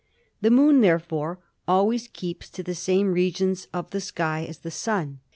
The 0.41 0.49
Moon, 0.49 0.81
therefore, 0.81 1.37
always 1.67 2.07
keeps 2.07 2.49
to 2.49 2.63
the 2.63 2.73
same 2.73 3.13
regions 3.13 3.67
of 3.71 3.91
the 3.91 4.01
sky 4.01 4.47
as 4.49 4.57
the 4.57 4.71
Sun. 4.71 5.19